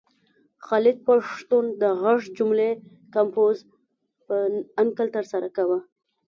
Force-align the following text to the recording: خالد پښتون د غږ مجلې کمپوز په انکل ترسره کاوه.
خالد 0.65 0.97
پښتون 1.07 1.65
د 1.81 1.83
غږ 2.01 2.21
مجلې 2.49 2.71
کمپوز 3.15 3.57
په 4.25 4.35
انکل 4.81 5.07
ترسره 5.15 5.47
کاوه. 5.55 5.79